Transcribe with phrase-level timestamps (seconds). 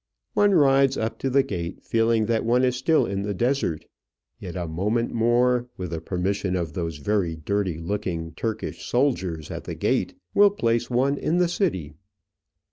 [0.33, 3.87] One rides up to the gate feeling that one is still in the desert; and
[4.39, 9.65] yet a moment more, with the permission of those very dirty looking Turkish soldiers at
[9.65, 11.93] the gate, will place one in the city.